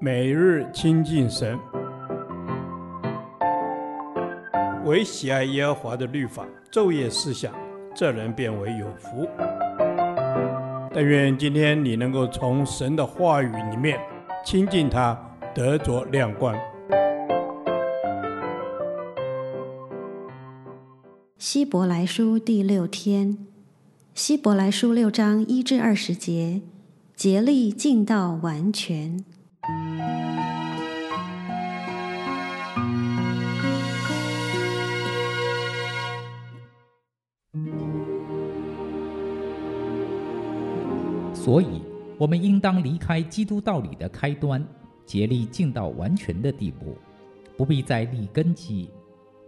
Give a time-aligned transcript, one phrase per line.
[0.00, 1.58] 每日亲近神，
[4.84, 7.54] 唯喜爱耶和华的律法，昼夜思想，
[7.94, 9.26] 这人便为有福。
[10.92, 13.98] 但愿今天你能够从神的话语里面
[14.44, 15.18] 亲近他，
[15.54, 16.54] 得着亮光。
[21.38, 23.38] 希伯来书第六天，
[24.14, 26.60] 希伯来书六章一至二十节，
[27.14, 29.24] 竭力尽到完全。
[41.44, 41.82] 所以，
[42.16, 44.66] 我们应当离开基督道理的开端，
[45.04, 46.96] 竭力进到完全的地步，
[47.54, 48.88] 不必再立根基。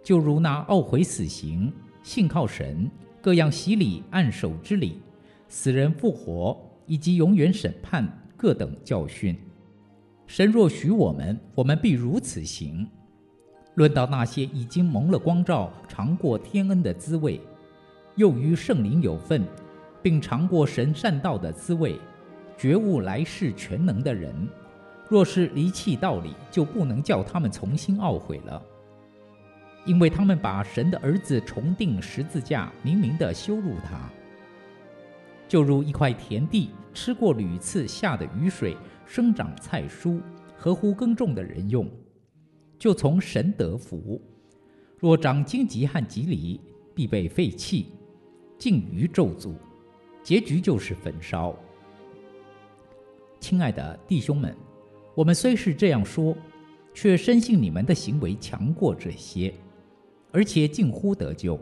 [0.03, 1.73] 就如那懊悔死刑、
[2.03, 2.87] 信靠神、
[3.19, 5.01] 各样洗礼、按手之礼、
[5.47, 9.35] 死人复活以及永远审判各等教训。
[10.27, 12.87] 神若许我们，我们必如此行。
[13.73, 17.41] 论到那些已经蒙了光照、尝过天恩的滋味，
[18.17, 19.41] 又与圣灵有份。
[20.07, 21.99] 并尝过神善道的滋味，
[22.57, 24.33] 觉悟来世全能的人，
[25.09, 28.63] 若是离弃道理，就不能叫他们重新懊悔了，
[29.85, 34.09] 因为他们把神的儿子重定十字架，明明的羞辱他，
[35.45, 40.21] 就如一块田地吃过屡次下的雨水，生长菜蔬，
[40.55, 41.85] 合乎耕种的人用，
[42.79, 44.17] 就从神得福；
[44.97, 46.61] 若长荆棘和蒺藜，
[46.95, 47.91] 必被废弃，
[48.57, 49.53] 尽于咒诅。
[50.27, 51.55] 结局就是焚烧。
[53.39, 54.53] 亲爱的弟兄们，
[55.15, 56.35] 我们虽是这样说，
[56.93, 59.53] 却深信你们的行为强过这些，
[60.33, 61.57] 而且近乎得救。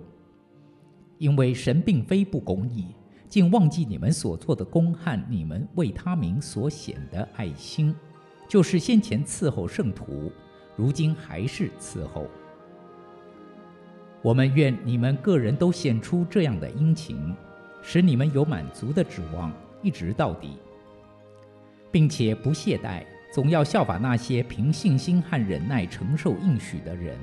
[1.19, 2.87] 因为神并非不公义，
[3.29, 7.95] 竟忘记你们所做的工和你们为他名所显的爱心，
[8.47, 10.31] 就是先前伺候圣徒，
[10.75, 12.25] 如今还是伺候。
[14.23, 17.31] 我们愿你们个人都显出这样的殷勤。
[17.87, 19.53] 使你们有满足的指望，
[19.83, 20.57] 一直到底，
[21.91, 27.15] 并且不懈怠，总要效法那些凭信心和忍耐承受应许的人。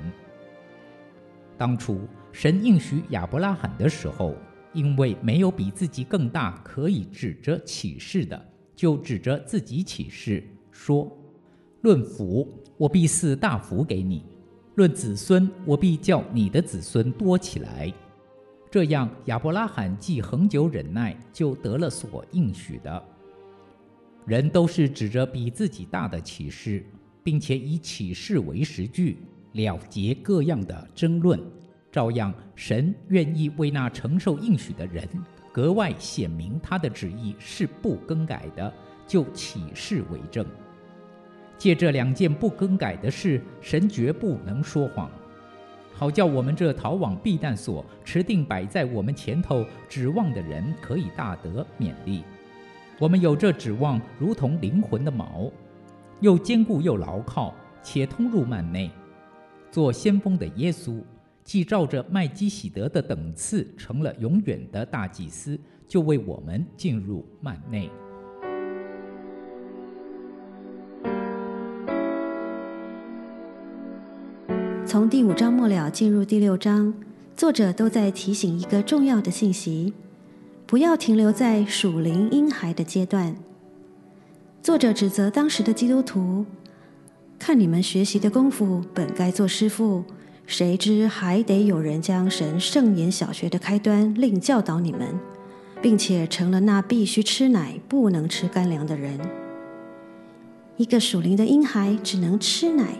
[1.57, 4.35] 当初神应许亚伯拉罕的时候，
[4.71, 8.41] 因为没有比自己更大可以指着起誓的，
[8.73, 10.41] 就指着自己起誓
[10.71, 11.11] 说
[11.83, 12.47] ：“论福，
[12.77, 14.23] 我必赐大福给你；
[14.75, 17.93] 论子孙，我必叫你的子孙多起来。”
[18.73, 23.03] 这样，亚伯拉罕既恒久忍耐，就得了所应许的。
[24.25, 26.83] 人都是指着比自己大的启示，
[27.23, 29.19] 并且以启示为实据，
[29.51, 31.39] 了结各样的争论。
[31.91, 35.07] 照样，神愿意为那承受应许的人，
[35.51, 38.73] 格外显明他的旨意是不更改的，
[39.05, 40.43] 就启示为证。
[41.59, 45.11] 借这两件不更改的事，神绝不能说谎。
[45.93, 52.23] 好叫我们这逃往避难所、持定摆在我们前头指望的人，可以大得勉励。
[52.99, 55.51] 我们有这指望，如同灵魂的锚，
[56.19, 58.89] 又坚固又牢靠，且通入幔内。
[59.71, 61.01] 做先锋的耶稣，
[61.43, 67.89] 既照着麦基洗德的等次成了永远的大祭司，就为我们进入幔内。
[74.93, 76.93] 从第五章末了进入第六章，
[77.35, 79.91] 作者都在提醒一个重要的信息：
[80.67, 83.35] 不要停留在属灵婴孩的阶段。
[84.61, 86.45] 作者指责当时的基督徒，
[87.39, 90.03] 看你们学习的功夫本该做师傅，
[90.45, 95.19] 谁知还得有人将神圣言小学的开端另教导你们，
[95.81, 99.19] 并且成了那必须吃奶不能吃干粮的人。
[100.77, 102.93] 一个属灵的婴孩只能吃奶。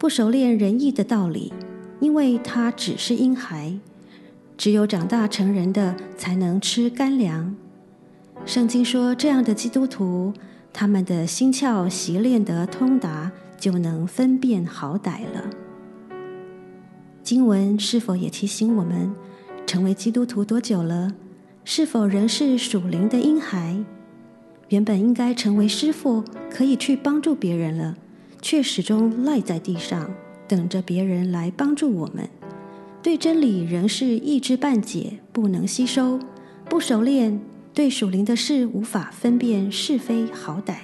[0.00, 1.52] 不熟练仁义的道理，
[2.00, 3.78] 因为他只是婴孩，
[4.56, 7.54] 只有长大成人的才能吃干粮。
[8.46, 10.32] 圣经说，这样的基督徒，
[10.72, 15.50] 他们的心窍习练得通达，就能分辨好歹了。
[17.22, 19.12] 经文是否也提醒我们，
[19.66, 21.12] 成为基督徒多久了？
[21.62, 23.76] 是否仍是属灵的婴孩？
[24.70, 27.94] 原本应该成为师傅，可以去帮助别人了。
[28.40, 30.10] 却始终赖在地上，
[30.48, 32.28] 等着别人来帮助我们。
[33.02, 36.18] 对真理仍是一知半解，不能吸收，
[36.68, 37.40] 不熟练，
[37.72, 40.74] 对属灵的事无法分辨是非好歹。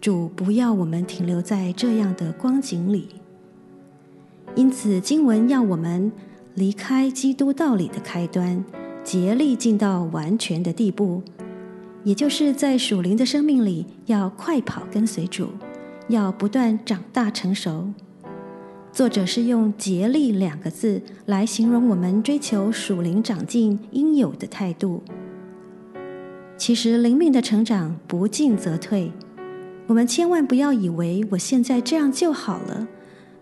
[0.00, 3.08] 主不要我们停留在这样的光景里。
[4.54, 6.12] 因此，经文要我们
[6.54, 8.64] 离开基督道理的开端，
[9.02, 11.22] 竭力进到完全的地步，
[12.04, 15.48] 也就是在属灵的生命里要快跑跟随主。
[16.12, 17.88] 要不断长大成熟。
[18.92, 25.02] 作者是用“竭力”两个字来形容我们追求属灵长进应有的态度。
[26.58, 29.10] 其实灵命的成长不进则退，
[29.86, 32.86] 我们千万不要以为我现在这样就好了，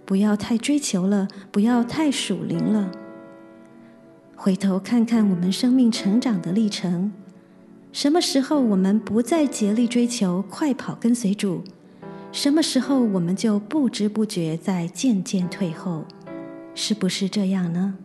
[0.04, 2.92] 不要太追求了，不要太属灵了。
[4.36, 7.10] 回头看看我们生命成长的历程，
[7.90, 11.64] 什么时候我们不再竭力追求、快跑跟随主？
[12.32, 16.04] 什么时候我们就不知不觉在渐渐退后？
[16.76, 17.96] 是不是这样呢？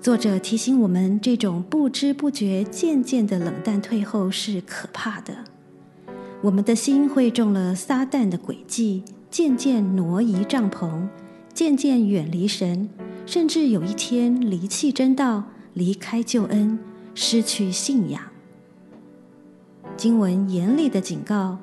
[0.00, 5.44] 作者提醒我们，这种不知不觉、渐渐的冷淡退后是可怕的。
[6.40, 11.06] 我们的心会中了撒旦的诡计，渐渐挪移帐篷，
[11.52, 12.88] 渐渐远离神。
[13.26, 16.78] 甚至有一天离弃真道，离开救恩，
[17.14, 18.22] 失去信仰。
[19.96, 21.58] 经文严厉的警告，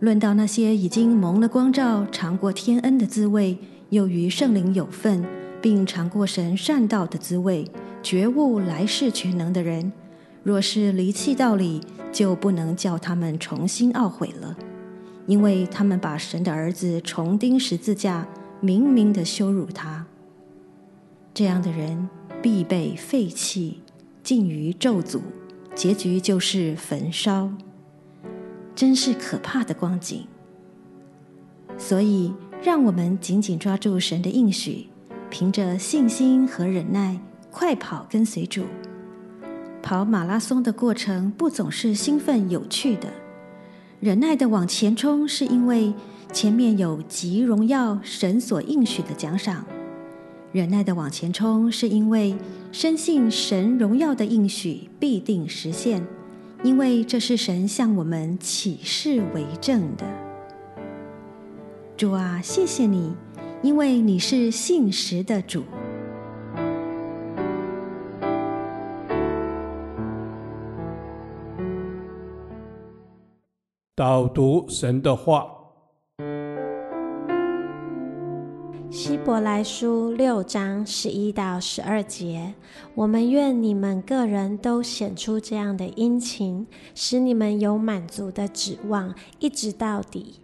[0.00, 3.58] 论到那些已经蒙了光照、尝过天恩的滋味，
[3.90, 5.22] 又与圣灵有份，
[5.60, 7.70] 并尝过神善道的滋味，
[8.02, 9.92] 觉悟来世全能的人，
[10.42, 14.56] 若是离弃道理，就不能叫他们重新懊悔了，
[15.26, 18.26] 因为他们把神的儿子重钉十字架，
[18.60, 20.06] 明明的羞辱他。
[21.34, 22.08] 这样的人
[22.40, 23.80] 必被废弃，
[24.22, 25.20] 尽于咒诅，
[25.74, 27.52] 结局就是焚烧，
[28.80, 30.24] 真是可怕的光景。
[31.76, 32.32] 所以，
[32.62, 34.86] 让我们紧紧抓住神的应许，
[35.28, 38.64] 凭着信心和忍耐，快跑跟随主。
[39.82, 43.12] 跑马拉松的过程不总是兴奋有趣的，
[44.00, 45.92] 忍耐的往前冲，是因为
[46.32, 49.62] 前面有极荣耀神所应许的奖赏。
[50.52, 52.34] 忍耐的往前冲，是因为
[52.72, 56.02] 深信神荣耀的应许必定实现，
[56.62, 60.06] 因为这是神向我们启示为证的。
[61.96, 63.14] 主啊，谢谢你，
[63.62, 65.64] 因为你是信实的主。
[73.94, 75.59] 导读神的话。
[78.90, 82.54] 希伯来书六章十一到十二节，
[82.96, 90.34] 我们愿你们个人都显出这样的殷勤，使你们有满足的指望，一直到底，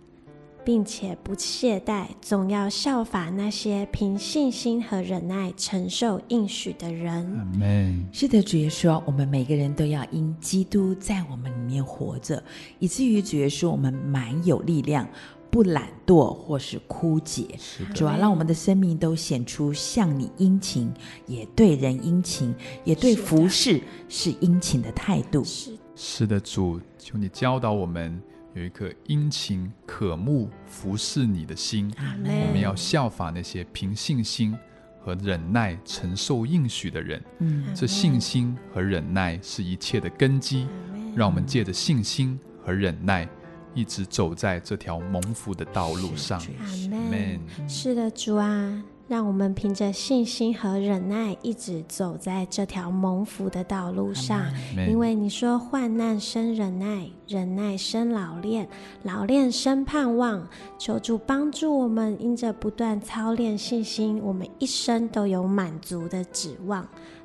[0.65, 7.13] 并且不懈怠，总要效法那些凭信心和忍耐承受应许的人。
[7.37, 8.07] 阿门。
[8.13, 12.41] 是的，主耶稣，我们每个人都要因基督在我们里面活着，
[12.79, 15.09] 以至于主耶稣我们满有力量。
[15.51, 17.47] 不懒惰或是枯竭，
[17.95, 20.93] 主要让我们的生命都显出向你殷勤，
[21.27, 22.55] 也对人殷勤，
[22.85, 25.43] 也对服侍是殷勤的态度。
[25.45, 28.21] 是的，是的，主，求你教导我们
[28.55, 31.93] 有一颗殷勤渴慕服侍你的心。
[31.99, 34.57] 我们要效法那些凭信心
[35.01, 37.23] 和忍耐承受应许的人。
[37.39, 40.67] 嗯，这信心和忍耐是一切的根基，
[41.15, 43.29] 让我们借着信心和忍耐。
[43.77, 46.41] 一直走在这条蒙福的道路上。
[46.41, 47.39] 阿门。
[47.69, 54.47] 是的，主啊，让我们凭着信心和忍耐，一直走在这条蒙福的道路上。
[54.89, 58.67] 因为你说，患难生忍耐，忍耐生老练，
[59.03, 60.49] 老练生盼望。
[60.79, 66.81] 求主帮助我们，因着不断操练信心，我们一生都有满足的指望。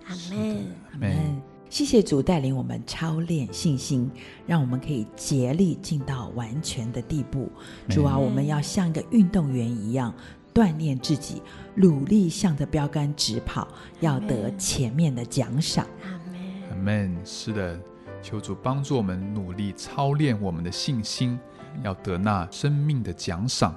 [0.05, 0.57] 阿门。
[0.91, 1.41] 阿门。
[1.71, 4.11] 谢谢主带领我们操练信心，
[4.45, 7.49] 让我们可以竭力进到完全的地步。
[7.87, 10.13] 主啊，我们要像一个运动员一样
[10.53, 11.41] 锻炼自己，
[11.75, 13.69] 努力向着标杆直跑，
[14.01, 15.87] 要得前面的奖赏。
[16.03, 16.41] 阿门。
[16.71, 17.17] 阿门。
[17.23, 17.79] 是的，
[18.21, 21.39] 求主帮助我们努力操练我们的信心。
[21.83, 23.75] 要得那生命的奖赏，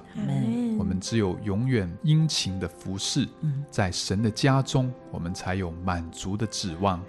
[0.77, 3.27] 我们只有永远殷勤的服侍，
[3.69, 7.01] 在神的家中，我们才有满足的指望。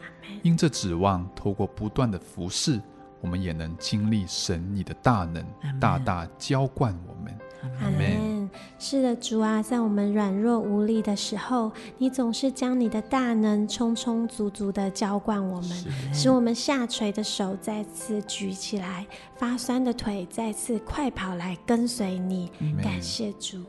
[0.43, 2.81] 因这指望，透过不断的服侍，
[3.21, 5.45] 我们也能经历神你的大能，
[5.81, 7.39] 大大浇灌我们。
[7.81, 8.36] 阿门。
[8.79, 15.71] 是的，主啊，在我们软弱无力的时候，你总是将你的大能充充足足的浇灌我们，
[16.13, 22.51] 使我们下垂的手再次举起来，发酸的腿再次快跑来跟随你。
[22.83, 23.63] 感谢主。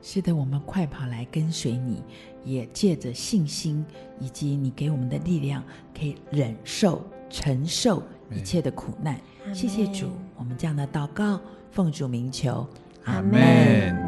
[0.00, 2.02] 是的，我们快跑来跟随你，
[2.44, 3.84] 也借着信心
[4.18, 5.62] 以及你给我们的力量，
[5.98, 9.20] 可以忍受、承受一切的苦难。
[9.52, 10.06] 谢谢主，
[10.36, 11.38] 我们这样的祷告，
[11.70, 12.66] 奉主名求。
[13.04, 14.07] 阿门。